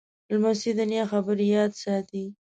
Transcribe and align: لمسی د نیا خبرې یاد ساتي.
لمسی 0.31 0.71
د 0.77 0.79
نیا 0.91 1.03
خبرې 1.11 1.45
یاد 1.55 1.71
ساتي. 1.83 2.23